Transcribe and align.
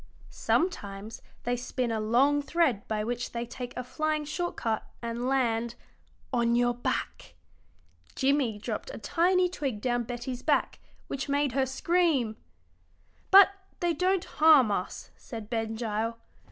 Sometimes 0.31 1.21
they 1.43 1.55
spin 1.55 1.91
a 1.91 1.99
long 1.99 2.41
thread 2.41 2.87
by 2.87 3.03
which 3.03 3.33
they 3.33 3.45
take 3.45 3.71
a 3.77 3.83
flying 3.83 4.25
short 4.25 4.55
cut 4.55 4.87
and 4.99 5.27
land 5.27 5.75
on 6.33 6.55
your 6.55 6.73
back." 6.73 7.35
Jimmie 8.15 8.57
dropped 8.57 8.89
a 8.91 8.97
tiny 8.97 9.47
twig 9.47 9.79
down 9.79 10.01
Betty's 10.05 10.41
back, 10.41 10.79
which 11.05 11.29
made 11.29 11.51
her 11.51 11.67
scream. 11.67 12.35
"But 13.29 13.51
they 13.79 13.93
don't 13.93 14.25
harm 14.25 14.71
us," 14.71 15.11
said 15.17 15.51
Ben 15.51 15.75
Gile. 15.75 16.17